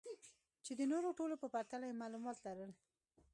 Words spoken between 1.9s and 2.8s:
معلومات لرل.